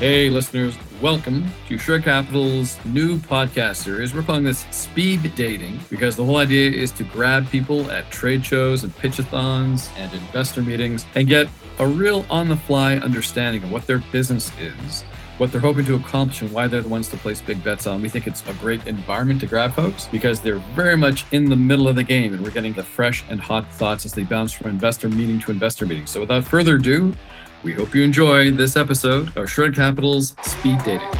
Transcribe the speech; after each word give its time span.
Hey, 0.00 0.30
listeners, 0.30 0.78
welcome 1.02 1.46
to 1.68 1.76
Shred 1.76 2.04
Capital's 2.04 2.82
new 2.86 3.18
podcast 3.18 3.76
series. 3.84 4.14
We're 4.14 4.22
calling 4.22 4.44
this 4.44 4.64
Speed 4.70 5.34
Dating 5.34 5.78
because 5.90 6.16
the 6.16 6.24
whole 6.24 6.38
idea 6.38 6.70
is 6.70 6.90
to 6.92 7.04
grab 7.04 7.50
people 7.50 7.90
at 7.90 8.10
trade 8.10 8.42
shows 8.42 8.82
and 8.82 8.96
pitchathons 8.96 9.90
and 9.98 10.10
investor 10.14 10.62
meetings 10.62 11.04
and 11.16 11.28
get 11.28 11.48
a 11.80 11.86
real 11.86 12.24
on 12.30 12.48
the 12.48 12.56
fly 12.56 12.96
understanding 12.96 13.62
of 13.62 13.70
what 13.70 13.86
their 13.86 13.98
business 14.10 14.50
is, 14.58 15.02
what 15.36 15.52
they're 15.52 15.60
hoping 15.60 15.84
to 15.84 15.96
accomplish, 15.96 16.40
and 16.40 16.50
why 16.50 16.66
they're 16.66 16.80
the 16.80 16.88
ones 16.88 17.08
to 17.08 17.18
place 17.18 17.42
big 17.42 17.62
bets 17.62 17.86
on. 17.86 18.00
We 18.00 18.08
think 18.08 18.26
it's 18.26 18.42
a 18.46 18.54
great 18.54 18.86
environment 18.86 19.42
to 19.42 19.46
grab 19.46 19.74
folks 19.74 20.06
because 20.06 20.40
they're 20.40 20.62
very 20.74 20.96
much 20.96 21.26
in 21.32 21.50
the 21.50 21.56
middle 21.56 21.88
of 21.88 21.96
the 21.96 22.04
game 22.04 22.32
and 22.32 22.42
we're 22.42 22.52
getting 22.52 22.72
the 22.72 22.84
fresh 22.84 23.22
and 23.28 23.38
hot 23.38 23.70
thoughts 23.74 24.06
as 24.06 24.14
they 24.14 24.22
bounce 24.22 24.52
from 24.52 24.70
investor 24.70 25.10
meeting 25.10 25.38
to 25.40 25.50
investor 25.50 25.84
meeting. 25.84 26.06
So 26.06 26.20
without 26.20 26.44
further 26.44 26.76
ado, 26.76 27.14
we 27.62 27.74
hope 27.74 27.94
you 27.94 28.02
enjoy 28.02 28.50
this 28.50 28.76
episode 28.76 29.36
of 29.36 29.50
Shred 29.50 29.74
Capital's 29.74 30.34
Speed 30.42 30.82
Dating. 30.84 31.10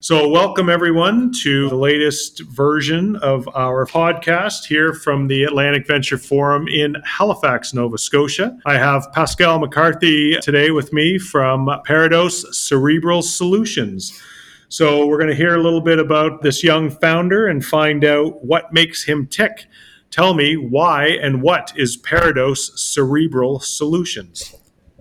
So, 0.00 0.28
welcome 0.28 0.68
everyone 0.68 1.32
to 1.42 1.68
the 1.68 1.76
latest 1.76 2.42
version 2.42 3.16
of 3.16 3.48
our 3.54 3.86
podcast 3.86 4.64
here 4.66 4.92
from 4.92 5.28
the 5.28 5.44
Atlantic 5.44 5.86
Venture 5.86 6.18
Forum 6.18 6.66
in 6.68 6.96
Halifax, 7.04 7.72
Nova 7.72 7.98
Scotia. 7.98 8.56
I 8.66 8.78
have 8.78 9.06
Pascal 9.12 9.58
McCarthy 9.60 10.36
today 10.42 10.70
with 10.70 10.92
me 10.92 11.18
from 11.18 11.66
Parados 11.86 12.52
Cerebral 12.52 13.22
Solutions. 13.22 14.20
So, 14.68 15.06
we're 15.06 15.18
going 15.18 15.30
to 15.30 15.36
hear 15.36 15.54
a 15.54 15.62
little 15.62 15.80
bit 15.80 15.98
about 15.98 16.42
this 16.42 16.64
young 16.64 16.90
founder 16.90 17.46
and 17.46 17.64
find 17.64 18.04
out 18.04 18.44
what 18.44 18.72
makes 18.72 19.04
him 19.04 19.26
tick. 19.26 19.66
Tell 20.12 20.34
me 20.34 20.58
why 20.58 21.06
and 21.06 21.40
what 21.40 21.72
is 21.74 21.96
Parados 21.96 22.78
Cerebral 22.78 23.60
Solutions? 23.60 24.54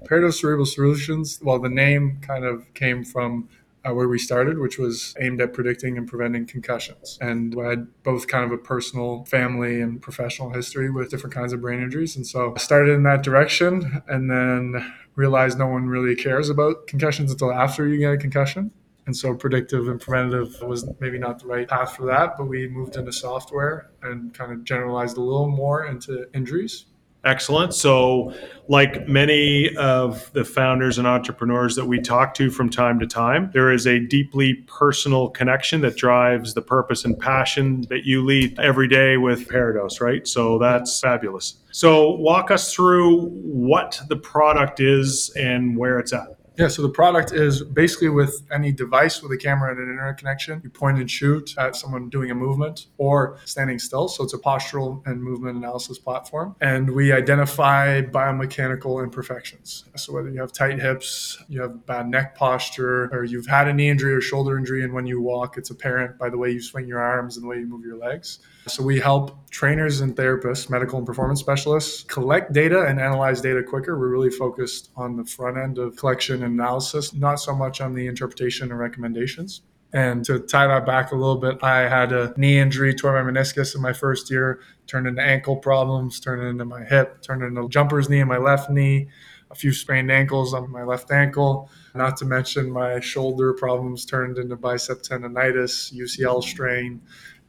Parados 0.05 0.35
Cerebral 0.35 0.65
Solutions, 0.65 1.37
well, 1.43 1.59
the 1.59 1.67
name 1.67 2.19
kind 2.21 2.45
of 2.45 2.73
came 2.73 3.03
from 3.03 3.49
uh, 3.83 3.93
where 3.93 4.07
we 4.07 4.17
started, 4.17 4.57
which 4.57 4.77
was 4.77 5.13
aimed 5.19 5.41
at 5.41 5.51
predicting 5.51 5.97
and 5.97 6.07
preventing 6.07 6.45
concussions. 6.45 7.17
And 7.19 7.53
I 7.61 7.71
had 7.71 8.03
both 8.03 8.29
kind 8.29 8.45
of 8.45 8.53
a 8.53 8.57
personal, 8.57 9.25
family, 9.25 9.81
and 9.81 10.01
professional 10.01 10.53
history 10.53 10.89
with 10.89 11.09
different 11.09 11.33
kinds 11.33 11.51
of 11.51 11.59
brain 11.59 11.81
injuries. 11.81 12.15
And 12.15 12.25
so 12.25 12.53
I 12.55 12.59
started 12.59 12.93
in 12.93 13.03
that 13.03 13.21
direction 13.21 14.01
and 14.07 14.31
then 14.31 14.93
realized 15.15 15.59
no 15.59 15.67
one 15.67 15.87
really 15.87 16.15
cares 16.15 16.49
about 16.49 16.87
concussions 16.87 17.33
until 17.33 17.51
after 17.51 17.85
you 17.85 17.97
get 17.97 18.13
a 18.13 18.17
concussion. 18.17 18.71
And 19.05 19.15
so 19.15 19.33
predictive 19.35 19.87
and 19.87 19.99
preventative 19.99 20.61
was 20.61 20.87
maybe 20.99 21.17
not 21.17 21.39
the 21.39 21.47
right 21.47 21.67
path 21.67 21.95
for 21.95 22.05
that, 22.05 22.37
but 22.37 22.45
we 22.45 22.67
moved 22.67 22.95
into 22.95 23.11
software 23.11 23.91
and 24.03 24.33
kind 24.33 24.51
of 24.51 24.63
generalized 24.63 25.17
a 25.17 25.21
little 25.21 25.49
more 25.49 25.85
into 25.85 26.27
injuries. 26.33 26.85
Excellent. 27.23 27.75
So, 27.75 28.33
like 28.67 29.07
many 29.07 29.75
of 29.75 30.31
the 30.33 30.43
founders 30.43 30.97
and 30.97 31.05
entrepreneurs 31.05 31.75
that 31.75 31.85
we 31.85 31.99
talk 31.99 32.33
to 32.35 32.49
from 32.49 32.69
time 32.69 32.99
to 32.99 33.05
time, 33.05 33.51
there 33.53 33.71
is 33.71 33.85
a 33.85 33.99
deeply 33.99 34.55
personal 34.65 35.29
connection 35.29 35.81
that 35.81 35.97
drives 35.97 36.55
the 36.55 36.63
purpose 36.63 37.05
and 37.05 37.19
passion 37.19 37.81
that 37.89 38.05
you 38.05 38.25
lead 38.25 38.59
every 38.59 38.87
day 38.87 39.17
with 39.17 39.47
Parados, 39.47 40.01
right? 40.01 40.27
So, 40.27 40.57
that's 40.57 40.99
fabulous. 40.99 41.57
So, 41.71 42.09
walk 42.15 42.49
us 42.49 42.73
through 42.73 43.27
what 43.27 44.01
the 44.09 44.17
product 44.17 44.79
is 44.79 45.31
and 45.35 45.77
where 45.77 45.99
it's 45.99 46.13
at. 46.13 46.40
Yeah, 46.61 46.67
so 46.67 46.83
the 46.83 46.89
product 46.89 47.31
is 47.31 47.63
basically 47.63 48.09
with 48.09 48.43
any 48.51 48.71
device 48.71 49.23
with 49.23 49.31
a 49.31 49.37
camera 49.37 49.71
and 49.71 49.79
an 49.79 49.89
internet 49.89 50.19
connection. 50.19 50.61
You 50.63 50.69
point 50.69 50.99
and 50.99 51.09
shoot 51.09 51.55
at 51.57 51.75
someone 51.75 52.07
doing 52.07 52.29
a 52.29 52.35
movement 52.35 52.85
or 52.99 53.39
standing 53.45 53.79
still. 53.79 54.07
So 54.07 54.23
it's 54.23 54.35
a 54.35 54.37
postural 54.37 55.01
and 55.07 55.23
movement 55.23 55.57
analysis 55.57 55.97
platform. 55.97 56.55
And 56.61 56.91
we 56.91 57.13
identify 57.13 58.03
biomechanical 58.03 59.03
imperfections. 59.03 59.85
So 59.95 60.13
whether 60.13 60.29
you 60.29 60.39
have 60.39 60.53
tight 60.53 60.79
hips, 60.79 61.43
you 61.49 61.63
have 61.63 61.83
bad 61.87 62.07
neck 62.07 62.35
posture, 62.35 63.09
or 63.11 63.23
you've 63.23 63.47
had 63.47 63.67
a 63.67 63.73
knee 63.73 63.89
injury 63.89 64.13
or 64.13 64.21
shoulder 64.21 64.55
injury, 64.55 64.83
and 64.83 64.93
when 64.93 65.07
you 65.07 65.19
walk, 65.19 65.57
it's 65.57 65.71
apparent 65.71 66.19
by 66.19 66.29
the 66.29 66.37
way 66.37 66.51
you 66.51 66.61
swing 66.61 66.87
your 66.87 66.99
arms 66.99 67.37
and 67.37 67.43
the 67.43 67.47
way 67.47 67.57
you 67.57 67.65
move 67.65 67.83
your 67.83 67.97
legs. 67.97 68.37
So 68.67 68.83
we 68.83 68.99
help 68.99 69.49
trainers 69.49 70.01
and 70.01 70.15
therapists, 70.15 70.69
medical 70.69 70.99
and 70.99 71.07
performance 71.07 71.39
specialists, 71.39 72.03
collect 72.03 72.53
data 72.53 72.83
and 72.83 72.99
analyze 72.99 73.41
data 73.41 73.63
quicker. 73.63 73.97
We're 73.97 74.09
really 74.09 74.29
focused 74.29 74.91
on 74.95 75.17
the 75.17 75.25
front 75.25 75.57
end 75.57 75.79
of 75.79 75.95
collection 75.95 76.43
and 76.43 76.50
analysis, 76.53 77.13
not 77.13 77.35
so 77.35 77.55
much 77.55 77.81
on 77.81 77.93
the 77.93 78.07
interpretation 78.07 78.69
and 78.69 78.79
recommendations. 78.79 79.61
And 79.93 80.23
to 80.25 80.39
tie 80.39 80.67
that 80.67 80.85
back 80.85 81.11
a 81.11 81.15
little 81.15 81.35
bit, 81.35 81.61
I 81.61 81.81
had 81.81 82.13
a 82.13 82.33
knee 82.37 82.57
injury, 82.57 82.93
tore 82.93 83.21
my 83.21 83.29
meniscus 83.29 83.75
in 83.75 83.81
my 83.81 83.91
first 83.91 84.31
year, 84.31 84.61
turned 84.87 85.05
into 85.05 85.21
ankle 85.21 85.57
problems, 85.57 86.19
turned 86.19 86.43
into 86.43 86.63
my 86.63 86.83
hip, 86.85 87.21
turned 87.21 87.43
into 87.43 87.67
jumper's 87.67 88.09
knee 88.09 88.21
in 88.21 88.27
my 88.27 88.37
left 88.37 88.69
knee, 88.69 89.09
a 89.49 89.55
few 89.55 89.73
sprained 89.73 90.09
ankles 90.09 90.53
on 90.53 90.71
my 90.71 90.83
left 90.83 91.11
ankle, 91.11 91.69
not 91.93 92.15
to 92.17 92.25
mention 92.25 92.71
my 92.71 93.01
shoulder 93.01 93.53
problems 93.53 94.05
turned 94.05 94.37
into 94.37 94.55
bicep 94.55 95.01
tendonitis, 95.01 95.93
UCL 95.93 96.41
strain. 96.41 97.01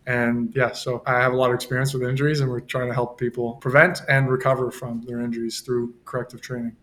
And 0.05 0.53
yeah, 0.57 0.73
so 0.73 1.05
I 1.07 1.21
have 1.21 1.33
a 1.33 1.37
lot 1.37 1.51
of 1.51 1.55
experience 1.55 1.95
with 1.95 2.03
injuries, 2.03 2.41
and 2.41 2.51
we're 2.51 2.59
trying 2.59 2.89
to 2.89 2.95
help 2.95 3.21
people 3.21 3.55
prevent 3.55 4.01
and 4.09 4.29
recover 4.29 4.73
from 4.73 5.03
their 5.03 5.21
injuries 5.21 5.61
through 5.61 5.95
corrective 6.05 6.41
training. 6.41 6.77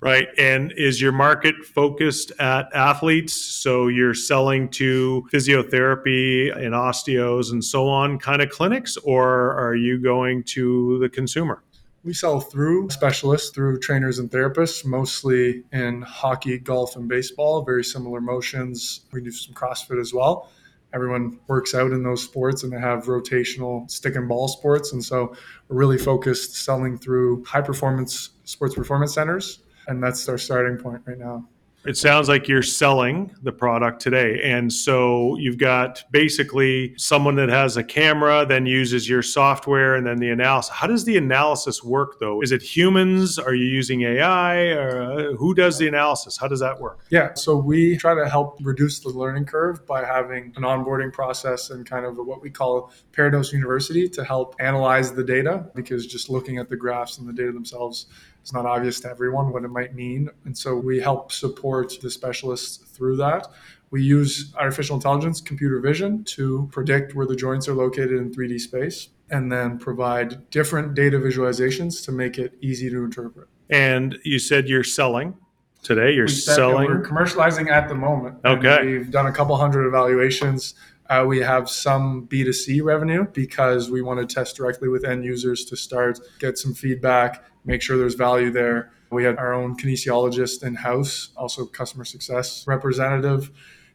Right. 0.00 0.28
And 0.38 0.72
is 0.76 1.00
your 1.00 1.12
market 1.12 1.56
focused 1.64 2.30
at 2.38 2.68
athletes? 2.74 3.32
So 3.34 3.88
you're 3.88 4.14
selling 4.14 4.68
to 4.70 5.26
physiotherapy 5.32 6.54
and 6.54 6.74
osteos 6.74 7.50
and 7.50 7.64
so 7.64 7.88
on 7.88 8.18
kind 8.18 8.42
of 8.42 8.50
clinics, 8.50 8.96
or 8.98 9.52
are 9.52 9.74
you 9.74 9.98
going 9.98 10.44
to 10.44 10.98
the 10.98 11.08
consumer? 11.08 11.62
We 12.04 12.12
sell 12.12 12.40
through 12.40 12.90
specialists, 12.90 13.50
through 13.50 13.80
trainers 13.80 14.18
and 14.18 14.30
therapists, 14.30 14.84
mostly 14.84 15.64
in 15.72 16.02
hockey, 16.02 16.58
golf, 16.58 16.94
and 16.94 17.08
baseball, 17.08 17.62
very 17.64 17.82
similar 17.82 18.20
motions. 18.20 19.00
We 19.12 19.22
do 19.22 19.32
some 19.32 19.54
CrossFit 19.54 20.00
as 20.00 20.12
well 20.12 20.48
everyone 20.96 21.38
works 21.46 21.74
out 21.74 21.92
in 21.92 22.02
those 22.02 22.22
sports 22.22 22.62
and 22.62 22.72
they 22.72 22.80
have 22.80 23.04
rotational 23.04 23.88
stick 23.90 24.16
and 24.16 24.26
ball 24.26 24.48
sports. 24.48 24.92
And 24.92 25.04
so 25.04 25.36
we're 25.68 25.76
really 25.76 25.98
focused 25.98 26.56
selling 26.56 26.96
through 26.96 27.44
high 27.44 27.60
performance 27.60 28.30
sports 28.44 28.74
performance 28.74 29.12
centers. 29.14 29.60
And 29.86 30.02
that's 30.02 30.28
our 30.28 30.38
starting 30.38 30.76
point 30.76 31.02
right 31.06 31.18
now 31.18 31.46
it 31.86 31.96
sounds 31.96 32.28
like 32.28 32.48
you're 32.48 32.62
selling 32.62 33.32
the 33.42 33.52
product 33.52 34.00
today. 34.00 34.40
And 34.42 34.72
so 34.72 35.36
you've 35.36 35.56
got 35.56 36.02
basically 36.10 36.94
someone 36.98 37.36
that 37.36 37.48
has 37.48 37.76
a 37.76 37.84
camera, 37.84 38.44
then 38.44 38.66
uses 38.66 39.08
your 39.08 39.22
software, 39.22 39.94
and 39.94 40.04
then 40.04 40.18
the 40.18 40.30
analysis. 40.30 40.74
How 40.74 40.88
does 40.88 41.04
the 41.04 41.16
analysis 41.16 41.84
work, 41.84 42.18
though? 42.18 42.42
Is 42.42 42.50
it 42.50 42.60
humans? 42.60 43.38
Are 43.38 43.54
you 43.54 43.66
using 43.66 44.02
AI? 44.02 44.70
Or 44.70 45.02
uh, 45.02 45.36
who 45.36 45.54
does 45.54 45.78
the 45.78 45.86
analysis? 45.86 46.36
How 46.36 46.48
does 46.48 46.60
that 46.60 46.80
work? 46.80 47.04
Yeah, 47.10 47.34
so 47.34 47.56
we 47.56 47.96
try 47.96 48.14
to 48.14 48.28
help 48.28 48.58
reduce 48.62 48.98
the 48.98 49.10
learning 49.10 49.46
curve 49.46 49.86
by 49.86 50.04
having 50.04 50.52
an 50.56 50.62
onboarding 50.62 51.12
process 51.12 51.70
and 51.70 51.86
kind 51.86 52.04
of 52.04 52.16
what 52.16 52.42
we 52.42 52.50
call 52.50 52.92
Parados 53.12 53.52
University 53.52 54.08
to 54.08 54.24
help 54.24 54.56
analyze 54.58 55.12
the 55.12 55.24
data 55.24 55.70
because 55.74 56.06
just 56.06 56.28
looking 56.28 56.58
at 56.58 56.68
the 56.68 56.76
graphs 56.76 57.18
and 57.18 57.28
the 57.28 57.32
data 57.32 57.52
themselves 57.52 58.06
it's 58.46 58.52
not 58.52 58.64
obvious 58.64 59.00
to 59.00 59.10
everyone 59.10 59.52
what 59.52 59.64
it 59.64 59.70
might 59.70 59.92
mean. 59.92 60.30
And 60.44 60.56
so 60.56 60.76
we 60.76 61.00
help 61.00 61.32
support 61.32 61.94
the 62.00 62.08
specialists 62.08 62.76
through 62.76 63.16
that. 63.16 63.48
We 63.90 64.04
use 64.04 64.54
artificial 64.56 64.94
intelligence, 64.94 65.40
computer 65.40 65.80
vision 65.80 66.22
to 66.36 66.68
predict 66.70 67.16
where 67.16 67.26
the 67.26 67.34
joints 67.34 67.66
are 67.66 67.74
located 67.74 68.12
in 68.12 68.32
3D 68.32 68.60
space 68.60 69.08
and 69.30 69.50
then 69.50 69.80
provide 69.80 70.48
different 70.50 70.94
data 70.94 71.18
visualizations 71.18 72.04
to 72.04 72.12
make 72.12 72.38
it 72.38 72.56
easy 72.60 72.88
to 72.88 73.02
interpret. 73.02 73.48
And 73.68 74.16
you 74.22 74.38
said 74.38 74.68
you're 74.68 74.84
selling 74.84 75.34
today. 75.82 76.12
You're 76.12 76.28
selling. 76.28 76.86
We're 76.86 77.02
commercializing 77.02 77.68
at 77.68 77.88
the 77.88 77.96
moment. 77.96 78.38
Okay. 78.44 78.86
We've 78.86 79.10
done 79.10 79.26
a 79.26 79.32
couple 79.32 79.56
hundred 79.56 79.88
evaluations. 79.88 80.74
Uh, 81.08 81.24
we 81.26 81.40
have 81.40 81.68
some 81.68 82.28
B2C 82.28 82.82
revenue 82.84 83.26
because 83.32 83.90
we 83.90 84.02
want 84.02 84.20
to 84.20 84.32
test 84.32 84.54
directly 84.54 84.88
with 84.88 85.04
end 85.04 85.24
users 85.24 85.64
to 85.64 85.76
start, 85.76 86.20
get 86.38 86.58
some 86.58 86.74
feedback, 86.74 87.44
make 87.66 87.82
sure 87.82 87.98
there's 87.98 88.14
value 88.14 88.50
there. 88.50 88.92
We 89.10 89.24
had 89.24 89.36
our 89.36 89.52
own 89.52 89.76
kinesiologist 89.76 90.64
in 90.64 90.74
house, 90.74 91.30
also 91.36 91.66
customer 91.66 92.04
success 92.04 92.64
representative, 92.66 93.50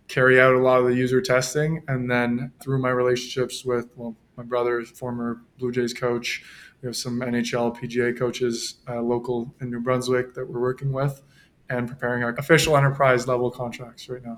carry 0.07 0.39
out 0.39 0.53
a 0.53 0.59
lot 0.59 0.79
of 0.79 0.87
the 0.87 0.95
user 0.95 1.21
testing. 1.21 1.83
And 1.87 2.09
then 2.09 2.51
through 2.61 2.79
my 2.81 2.89
relationships 2.89 3.65
with, 3.65 3.89
well, 3.95 4.15
my 4.37 4.43
brother, 4.43 4.83
former 4.83 5.41
Blue 5.57 5.71
Jays 5.71 5.93
coach, 5.93 6.43
we 6.81 6.87
have 6.87 6.95
some 6.95 7.19
NHL, 7.19 7.77
PGA 7.77 8.17
coaches 8.17 8.75
uh, 8.89 9.01
local 9.01 9.53
in 9.61 9.69
New 9.69 9.81
Brunswick 9.81 10.33
that 10.33 10.49
we're 10.49 10.61
working 10.61 10.91
with 10.91 11.21
and 11.69 11.87
preparing 11.87 12.23
our 12.23 12.33
official 12.35 12.75
enterprise 12.75 13.27
level 13.27 13.49
contracts 13.49 14.09
right 14.09 14.23
now. 14.23 14.37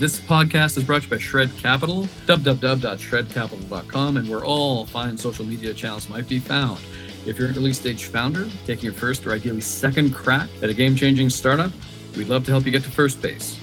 This 0.00 0.18
podcast 0.18 0.78
is 0.78 0.84
brought 0.84 1.02
to 1.02 1.08
you 1.08 1.10
by 1.10 1.18
Shred 1.18 1.54
Capital, 1.58 2.08
www.shredcapital.com, 2.24 4.16
and 4.16 4.30
where 4.30 4.42
all 4.42 4.86
fine 4.86 5.18
social 5.18 5.44
media 5.44 5.74
channels 5.74 6.08
might 6.08 6.26
be 6.26 6.38
found. 6.38 6.80
If 7.26 7.38
you're 7.38 7.48
an 7.48 7.56
early 7.58 7.74
stage 7.74 8.06
founder 8.06 8.48
taking 8.64 8.84
your 8.84 8.94
first 8.94 9.26
or 9.26 9.32
ideally 9.32 9.60
second 9.60 10.14
crack 10.14 10.48
at 10.62 10.70
a 10.70 10.74
game 10.74 10.96
changing 10.96 11.28
startup, 11.28 11.70
we'd 12.16 12.28
love 12.28 12.46
to 12.46 12.50
help 12.50 12.64
you 12.64 12.72
get 12.72 12.82
to 12.84 12.90
first 12.90 13.20
base. 13.20 13.59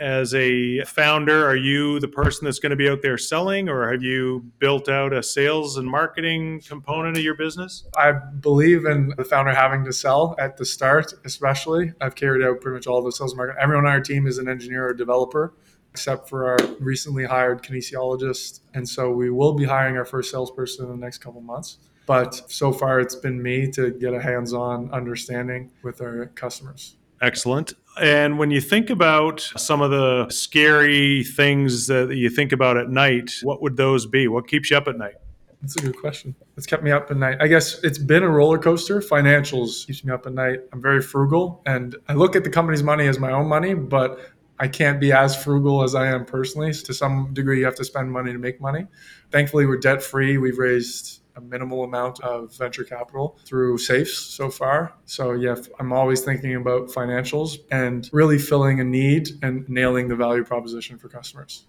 As 0.00 0.34
a 0.34 0.82
founder, 0.84 1.46
are 1.46 1.56
you 1.56 2.00
the 2.00 2.08
person 2.08 2.44
that's 2.44 2.58
going 2.58 2.70
to 2.70 2.76
be 2.76 2.88
out 2.88 3.00
there 3.00 3.16
selling, 3.16 3.68
or 3.68 3.90
have 3.90 4.02
you 4.02 4.50
built 4.58 4.88
out 4.88 5.12
a 5.12 5.22
sales 5.22 5.78
and 5.78 5.88
marketing 5.88 6.60
component 6.66 7.16
of 7.16 7.22
your 7.22 7.34
business? 7.34 7.86
I 7.96 8.12
believe 8.12 8.84
in 8.84 9.14
the 9.16 9.24
founder 9.24 9.54
having 9.54 9.84
to 9.84 9.92
sell 9.92 10.34
at 10.38 10.58
the 10.58 10.66
start, 10.66 11.14
especially. 11.24 11.92
I've 12.00 12.14
carried 12.14 12.44
out 12.44 12.60
pretty 12.60 12.74
much 12.74 12.86
all 12.86 13.02
the 13.02 13.10
sales 13.10 13.34
marketing. 13.34 13.60
Everyone 13.62 13.86
on 13.86 13.92
our 13.92 14.00
team 14.00 14.26
is 14.26 14.38
an 14.38 14.48
engineer 14.48 14.86
or 14.86 14.94
developer 14.94 15.54
except 15.96 16.28
for 16.28 16.46
our 16.46 16.58
recently 16.78 17.24
hired 17.24 17.62
kinesiologist. 17.62 18.60
And 18.74 18.86
so 18.86 19.10
we 19.10 19.30
will 19.30 19.54
be 19.54 19.64
hiring 19.64 19.96
our 19.96 20.04
first 20.04 20.30
salesperson 20.30 20.84
in 20.84 20.90
the 20.90 20.96
next 20.98 21.18
couple 21.18 21.40
months. 21.40 21.78
But 22.04 22.50
so 22.50 22.70
far, 22.70 23.00
it's 23.00 23.14
been 23.14 23.42
me 23.42 23.70
to 23.72 23.92
get 23.92 24.12
a 24.12 24.20
hands 24.20 24.52
on 24.52 24.90
understanding 24.92 25.70
with 25.82 26.02
our 26.02 26.26
customers. 26.26 26.96
Excellent. 27.20 27.72
And 28.00 28.38
when 28.38 28.50
you 28.50 28.60
think 28.60 28.90
about 28.90 29.40
some 29.40 29.80
of 29.80 29.90
the 29.90 30.28
scary 30.28 31.24
things 31.24 31.86
that 31.86 32.14
you 32.14 32.28
think 32.28 32.52
about 32.52 32.76
at 32.76 32.90
night, 32.90 33.32
what 33.42 33.62
would 33.62 33.76
those 33.76 34.06
be? 34.06 34.28
What 34.28 34.46
keeps 34.48 34.70
you 34.70 34.76
up 34.76 34.86
at 34.86 34.98
night? 34.98 35.14
That's 35.62 35.76
a 35.76 35.80
good 35.80 35.98
question. 35.98 36.34
It's 36.58 36.66
kept 36.66 36.82
me 36.82 36.90
up 36.90 37.10
at 37.10 37.16
night. 37.16 37.38
I 37.40 37.46
guess 37.46 37.82
it's 37.82 37.98
been 37.98 38.22
a 38.22 38.28
roller 38.28 38.58
coaster. 38.58 39.00
Financials 39.00 39.86
keeps 39.86 40.04
me 40.04 40.12
up 40.12 40.26
at 40.26 40.34
night. 40.34 40.60
I'm 40.72 40.82
very 40.82 41.00
frugal 41.00 41.62
and 41.64 41.96
I 42.08 42.12
look 42.12 42.36
at 42.36 42.44
the 42.44 42.50
company's 42.50 42.82
money 42.82 43.06
as 43.08 43.18
my 43.18 43.32
own 43.32 43.48
money, 43.48 43.72
but 43.72 44.20
I 44.58 44.68
can't 44.68 45.00
be 45.00 45.12
as 45.12 45.42
frugal 45.42 45.82
as 45.82 45.94
I 45.94 46.06
am 46.06 46.24
personally. 46.24 46.72
To 46.72 46.94
some 46.94 47.32
degree, 47.32 47.60
you 47.60 47.64
have 47.64 47.74
to 47.76 47.84
spend 47.84 48.12
money 48.12 48.32
to 48.32 48.38
make 48.38 48.60
money. 48.60 48.86
Thankfully, 49.30 49.66
we're 49.66 49.78
debt 49.78 50.02
free. 50.02 50.38
We've 50.38 50.58
raised 50.58 51.22
a 51.36 51.40
minimal 51.40 51.84
amount 51.84 52.20
of 52.20 52.54
venture 52.56 52.84
capital 52.84 53.38
through 53.44 53.78
safes 53.78 54.16
so 54.18 54.50
far. 54.50 54.94
So, 55.04 55.32
yeah, 55.32 55.56
I'm 55.78 55.92
always 55.92 56.22
thinking 56.22 56.54
about 56.54 56.88
financials 56.88 57.58
and 57.70 58.08
really 58.12 58.38
filling 58.38 58.80
a 58.80 58.84
need 58.84 59.28
and 59.42 59.68
nailing 59.68 60.08
the 60.08 60.16
value 60.16 60.44
proposition 60.44 60.98
for 60.98 61.08
customers. 61.08 61.66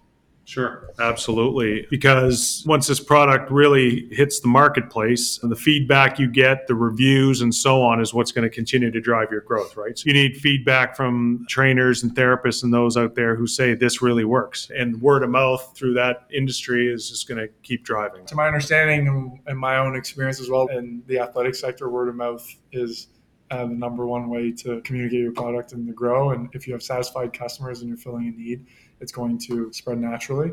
Sure, 0.48 0.88
absolutely. 0.98 1.86
Because 1.90 2.64
once 2.66 2.86
this 2.86 3.00
product 3.00 3.50
really 3.50 4.08
hits 4.10 4.40
the 4.40 4.48
marketplace, 4.48 5.38
the 5.42 5.54
feedback 5.54 6.18
you 6.18 6.26
get, 6.26 6.66
the 6.66 6.74
reviews, 6.74 7.42
and 7.42 7.54
so 7.54 7.82
on 7.82 8.00
is 8.00 8.14
what's 8.14 8.32
going 8.32 8.48
to 8.48 8.54
continue 8.54 8.90
to 8.90 8.98
drive 8.98 9.30
your 9.30 9.42
growth, 9.42 9.76
right? 9.76 9.98
So 9.98 10.04
you 10.06 10.14
need 10.14 10.38
feedback 10.38 10.96
from 10.96 11.44
trainers 11.50 12.02
and 12.02 12.16
therapists 12.16 12.62
and 12.62 12.72
those 12.72 12.96
out 12.96 13.14
there 13.14 13.36
who 13.36 13.46
say 13.46 13.74
this 13.74 14.00
really 14.00 14.24
works. 14.24 14.70
And 14.74 15.02
word 15.02 15.22
of 15.22 15.28
mouth 15.28 15.74
through 15.76 15.92
that 15.94 16.26
industry 16.32 16.90
is 16.90 17.10
just 17.10 17.28
going 17.28 17.46
to 17.46 17.52
keep 17.62 17.84
driving. 17.84 18.24
To 18.24 18.34
my 18.34 18.46
understanding 18.46 19.42
and 19.46 19.58
my 19.58 19.76
own 19.76 19.96
experience 19.96 20.40
as 20.40 20.48
well 20.48 20.68
in 20.68 21.02
the 21.08 21.18
athletic 21.18 21.56
sector, 21.56 21.90
word 21.90 22.08
of 22.08 22.14
mouth 22.14 22.48
is 22.72 23.08
uh, 23.50 23.66
the 23.66 23.74
number 23.74 24.06
one 24.06 24.28
way 24.28 24.52
to 24.52 24.80
communicate 24.82 25.20
your 25.20 25.32
product 25.32 25.72
and 25.72 25.86
to 25.86 25.92
grow. 25.92 26.30
And 26.30 26.48
if 26.52 26.66
you 26.66 26.72
have 26.72 26.82
satisfied 26.82 27.32
customers 27.32 27.80
and 27.80 27.88
you're 27.88 27.96
filling 27.96 28.28
a 28.28 28.30
need, 28.30 28.66
it's 29.00 29.12
going 29.12 29.38
to 29.38 29.72
spread 29.72 29.98
naturally. 29.98 30.52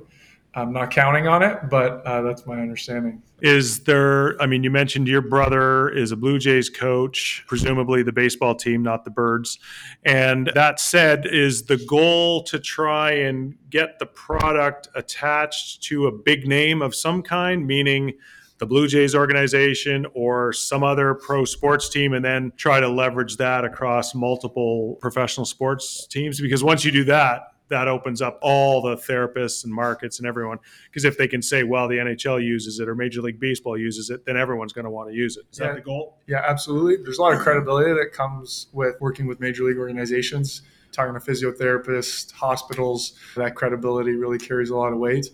I'm 0.58 0.72
not 0.72 0.90
counting 0.90 1.28
on 1.28 1.44
it, 1.44 1.70
but 1.70 2.02
uh, 2.06 2.22
that's 2.22 2.46
my 2.46 2.62
understanding. 2.62 3.22
Is 3.42 3.84
there, 3.84 4.42
I 4.42 4.46
mean, 4.46 4.64
you 4.64 4.72
mentioned 4.72 5.06
your 5.06 5.22
brother 5.22 5.90
is 5.90 6.14
a 6.14 6.16
Blue 6.16 6.40
Jays 6.40 6.70
coach, 6.70 7.44
presumably 7.46 8.04
the 8.04 8.14
baseball 8.14 8.56
team, 8.56 8.82
not 8.82 9.04
the 9.04 9.12
Birds. 9.12 9.60
And 10.06 10.50
that 10.56 10.80
said, 10.80 11.26
is 11.26 11.64
the 11.64 11.76
goal 11.76 12.44
to 12.44 12.58
try 12.58 13.12
and 13.12 13.58
get 13.70 14.00
the 14.00 14.06
product 14.06 14.88
attached 14.96 15.84
to 15.84 16.08
a 16.08 16.12
big 16.12 16.48
name 16.48 16.82
of 16.82 16.96
some 16.96 17.22
kind, 17.22 17.68
meaning 17.68 18.14
the 18.58 18.66
Blue 18.66 18.88
Jays 18.88 19.14
organization 19.16 20.06
or 20.14 20.54
some 20.54 20.84
other 20.84 21.14
pro 21.14 21.46
sports 21.46 21.90
team 21.90 22.14
and 22.14 22.24
then 22.24 22.54
try 22.56 22.80
to 22.80 22.88
leverage 22.88 23.38
that 23.38 23.66
across 23.66 24.16
multiple 24.16 24.98
professional 25.02 25.46
sports 25.46 26.08
teams? 26.08 26.40
Because 26.40 26.64
once 26.64 26.86
you 26.86 26.92
do 26.92 27.04
that, 27.06 27.52
that 27.70 27.88
opens 27.88 28.22
up 28.22 28.38
all 28.42 28.82
the 28.82 28.96
therapists 28.96 29.64
and 29.64 29.74
markets 29.74 30.20
and 30.20 30.28
everyone. 30.28 30.60
Because 30.86 31.04
if 31.04 31.18
they 31.18 31.28
can 31.28 31.42
say, 31.42 31.64
well, 31.64 31.88
the 31.88 31.96
NHL 31.96 32.44
uses 32.44 32.80
it 32.80 32.88
or 32.88 32.96
Major 32.96 33.22
League 33.22 33.40
Baseball 33.40 33.78
uses 33.78 34.10
it, 34.10 34.26
then 34.26 34.38
everyone's 34.38 34.74
going 34.74 34.86
to 34.86 34.92
want 34.92 35.10
to 35.10 35.16
use 35.16 35.38
it. 35.38 35.46
Is 35.52 35.60
yeah. 35.60 35.68
that 35.68 35.76
the 35.76 35.82
goal? 35.82 36.20
Yeah, 36.28 36.44
absolutely. 36.48 37.04
There's 37.04 37.18
a 37.18 37.22
lot 37.22 37.34
of 37.34 37.40
credibility 37.40 37.92
that 37.92 38.12
comes 38.14 38.68
with 38.72 38.96
working 39.02 39.28
with 39.28 39.40
major 39.40 39.64
league 39.64 39.78
organizations, 39.78 40.62
talking 40.92 41.14
to 41.14 41.20
physiotherapists, 41.20 42.32
hospitals. 42.32 43.14
That 43.36 43.56
credibility 43.56 44.16
really 44.16 44.38
carries 44.38 44.70
a 44.70 44.76
lot 44.76 44.94
of 44.94 45.00
weight. 45.00 45.28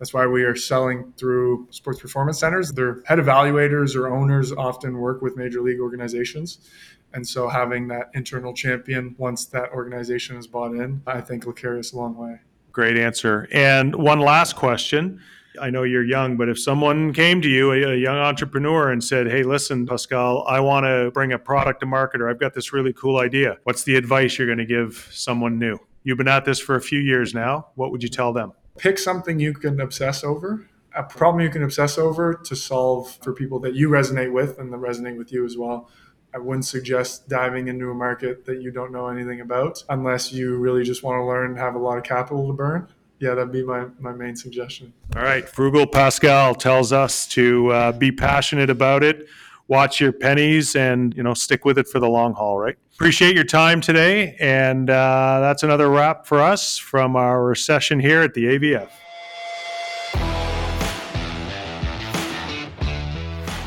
That's 0.00 0.14
why 0.14 0.26
we 0.26 0.44
are 0.44 0.56
selling 0.56 1.12
through 1.18 1.68
sports 1.70 2.00
performance 2.00 2.40
centers. 2.40 2.72
Their 2.72 3.02
head 3.04 3.18
evaluators 3.18 3.94
or 3.94 4.08
owners 4.08 4.50
often 4.50 4.96
work 4.96 5.20
with 5.20 5.36
major 5.36 5.60
league 5.60 5.78
organizations. 5.78 6.70
And 7.12 7.26
so 7.26 7.48
having 7.48 7.86
that 7.88 8.10
internal 8.14 8.54
champion 8.54 9.14
once 9.18 9.44
that 9.46 9.70
organization 9.72 10.36
is 10.36 10.46
bought 10.46 10.72
in, 10.72 11.02
I 11.06 11.20
think 11.20 11.44
will 11.44 11.52
carry 11.52 11.78
us 11.78 11.92
a 11.92 11.96
long 11.96 12.16
way. 12.16 12.40
Great 12.72 12.96
answer. 12.96 13.46
And 13.52 13.94
one 13.94 14.20
last 14.20 14.56
question. 14.56 15.20
I 15.60 15.68
know 15.68 15.82
you're 15.82 16.04
young, 16.04 16.38
but 16.38 16.48
if 16.48 16.58
someone 16.58 17.12
came 17.12 17.42
to 17.42 17.48
you, 17.48 17.72
a, 17.72 17.94
young 17.96 18.16
entrepreneur, 18.16 18.92
and 18.92 19.04
said, 19.04 19.26
Hey, 19.26 19.42
listen, 19.42 19.86
Pascal, 19.86 20.46
I 20.48 20.60
want 20.60 20.84
to 20.84 21.10
bring 21.12 21.32
a 21.32 21.38
product 21.38 21.80
to 21.80 21.86
market, 21.86 22.22
or 22.22 22.30
I've 22.30 22.40
got 22.40 22.54
this 22.54 22.72
really 22.72 22.94
cool 22.94 23.18
idea, 23.18 23.58
what's 23.64 23.82
the 23.82 23.96
advice 23.96 24.38
you're 24.38 24.46
going 24.46 24.58
to 24.58 24.64
give 24.64 25.08
someone 25.12 25.58
new? 25.58 25.78
You've 26.04 26.16
been 26.16 26.28
at 26.28 26.46
this 26.46 26.58
for 26.58 26.76
a 26.76 26.80
few 26.80 27.00
years 27.00 27.34
now. 27.34 27.66
What 27.74 27.90
would 27.90 28.02
you 28.02 28.08
tell 28.08 28.32
them? 28.32 28.52
Pick 28.80 28.98
something 28.98 29.38
you 29.38 29.52
can 29.52 29.78
obsess 29.80 30.24
over, 30.24 30.66
a 30.96 31.02
problem 31.02 31.44
you 31.44 31.50
can 31.50 31.62
obsess 31.62 31.98
over 31.98 32.34
to 32.34 32.56
solve 32.56 33.18
for 33.22 33.34
people 33.34 33.60
that 33.60 33.74
you 33.74 33.90
resonate 33.90 34.32
with 34.32 34.58
and 34.58 34.72
that 34.72 34.80
resonate 34.80 35.18
with 35.18 35.30
you 35.30 35.44
as 35.44 35.56
well. 35.56 35.90
I 36.34 36.38
wouldn't 36.38 36.64
suggest 36.64 37.28
diving 37.28 37.68
into 37.68 37.90
a 37.90 37.94
market 37.94 38.46
that 38.46 38.62
you 38.62 38.70
don't 38.70 38.90
know 38.90 39.08
anything 39.08 39.42
about 39.42 39.84
unless 39.90 40.32
you 40.32 40.56
really 40.56 40.82
just 40.82 41.02
want 41.02 41.18
to 41.18 41.24
learn 41.24 41.50
and 41.50 41.58
have 41.58 41.74
a 41.74 41.78
lot 41.78 41.98
of 41.98 42.04
capital 42.04 42.46
to 42.46 42.54
burn. 42.54 42.88
Yeah, 43.18 43.34
that'd 43.34 43.52
be 43.52 43.62
my, 43.62 43.86
my 43.98 44.12
main 44.12 44.34
suggestion. 44.34 44.94
All 45.14 45.22
right. 45.22 45.46
Frugal 45.46 45.86
Pascal 45.86 46.54
tells 46.54 46.90
us 46.90 47.26
to 47.28 47.70
uh, 47.70 47.92
be 47.92 48.10
passionate 48.10 48.70
about 48.70 49.04
it, 49.04 49.28
watch 49.70 50.00
your 50.00 50.12
pennies, 50.12 50.76
and 50.76 51.14
you 51.16 51.22
know 51.22 51.32
stick 51.32 51.64
with 51.64 51.78
it 51.78 51.88
for 51.88 51.98
the 51.98 52.08
long 52.08 52.34
haul, 52.34 52.58
right? 52.58 52.76
Appreciate 52.92 53.34
your 53.34 53.44
time 53.44 53.80
today. 53.80 54.36
And 54.38 54.90
uh, 54.90 55.40
that's 55.40 55.62
another 55.62 55.88
wrap 55.88 56.26
for 56.26 56.42
us 56.42 56.76
from 56.76 57.16
our 57.16 57.54
session 57.54 57.98
here 57.98 58.20
at 58.20 58.34
the 58.34 58.44
AVF. 58.44 58.90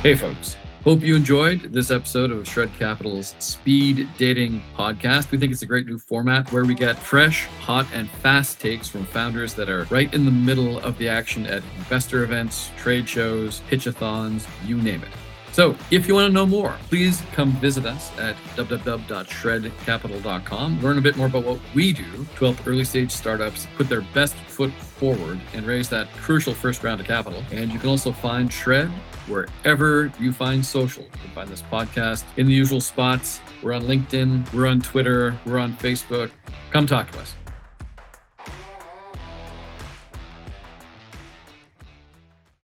Hey, 0.03 0.15
folks. 0.15 0.57
Hope 0.83 1.01
you 1.01 1.15
enjoyed 1.15 1.71
this 1.71 1.91
episode 1.91 2.29
of 2.29 2.45
Shred 2.45 2.69
Capital's 2.77 3.36
Speed 3.39 4.10
Dating 4.17 4.62
Podcast. 4.77 5.31
We 5.31 5.38
think 5.38 5.53
it's 5.53 5.62
a 5.62 5.65
great 5.65 5.88
new 5.88 5.98
format 5.98 6.51
where 6.51 6.65
we 6.65 6.75
get 6.75 7.00
fresh, 7.00 7.45
hot, 7.62 7.88
and 7.93 8.10
fast 8.10 8.60
takes 8.60 8.89
from 8.89 9.05
founders 9.05 9.53
that 9.53 9.69
are 9.69 9.86
right 9.86 10.13
in 10.13 10.25
the 10.25 10.31
middle 10.31 10.79
of 10.79 10.98
the 10.98 11.07
action 11.07 11.45
at 11.45 11.63
investor 11.77 12.24
events, 12.24 12.69
trade 12.75 13.07
shows, 13.07 13.62
pitchathons, 13.69 14.45
you 14.65 14.75
name 14.75 15.01
it. 15.03 15.23
So, 15.53 15.77
if 15.91 16.07
you 16.07 16.15
want 16.15 16.29
to 16.29 16.33
know 16.33 16.48
more, 16.48 16.75
please 16.89 17.22
come 17.31 17.51
visit 17.53 17.86
us 17.86 18.12
at 18.17 18.36
www.shredcapital.com. 18.55 20.81
Learn 20.81 20.98
a 20.98 21.01
bit 21.01 21.15
more 21.15 21.27
about 21.27 21.43
what 21.43 21.60
we 21.75 21.93
do 21.93 22.25
to 22.38 22.45
help 22.45 22.65
early 22.65 22.83
stage 22.83 23.12
startups 23.12 23.67
put 23.77 23.88
their 23.88 24.01
best 24.01 24.33
foot 24.33 24.74
forward 24.74 25.39
and 25.53 25.67
raise 25.67 25.89
that 25.89 26.12
crucial 26.13 26.55
first 26.55 26.83
round 26.83 27.00
of 27.00 27.05
capital. 27.05 27.43
And 27.51 27.72
you 27.72 27.77
can 27.77 27.89
also 27.89 28.12
find 28.12 28.51
Shred 28.51 28.89
wherever 29.27 30.12
you 30.19 30.33
find 30.33 30.65
social. 30.65 31.03
You 31.03 31.19
can 31.22 31.29
find 31.31 31.50
this 31.50 31.62
podcast 31.62 32.24
in 32.38 32.48
the 32.48 32.53
usual 32.53 32.81
spots. 32.81 33.39
We're 33.62 33.74
on 33.74 33.83
LinkedIn, 33.83 34.51
we're 34.53 34.65
on 34.65 34.81
Twitter, 34.81 35.39
we're 35.45 35.60
on 35.60 35.77
Facebook. 35.77 36.31
Come 36.72 36.88
talk 36.88 37.12
to 37.12 37.19
us. 37.19 37.36